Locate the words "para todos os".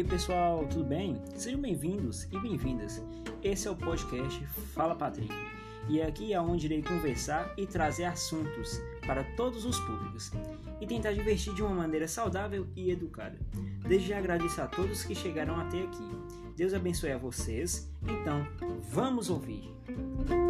9.06-9.78